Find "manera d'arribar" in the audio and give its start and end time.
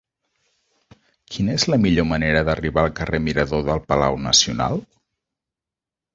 2.13-2.87